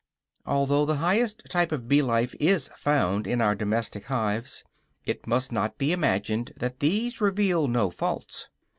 Although 0.47 0.85
the 0.87 0.95
highest 0.95 1.43
type 1.47 1.71
of 1.71 1.87
bee 1.87 2.01
life 2.01 2.33
is 2.39 2.69
found 2.69 3.27
in 3.27 3.39
our 3.39 3.53
domestic 3.53 4.05
hives, 4.05 4.63
it 5.05 5.27
must 5.27 5.51
not 5.51 5.77
be 5.77 5.91
imagined 5.91 6.53
that 6.57 6.79
these 6.79 7.21
reveal 7.21 7.67
no 7.67 7.91
faults. 7.91 8.49